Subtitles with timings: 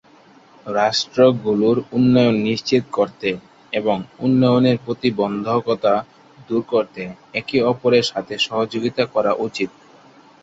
[0.73, 3.29] রাষ্ট্রগুলোর উন্নয়ন নিশ্চিত করতে
[3.73, 5.93] এবং উন্নয়নের প্রতিবন্ধকতা
[6.47, 7.01] দূর করতে
[7.33, 9.69] একে অপরের সাথে সহযোগিতা করা উচিত।